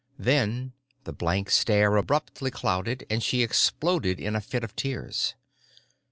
[0.17, 0.73] Then
[1.03, 5.35] the blank stare abruptly clouded and she exploded in a fit of tears.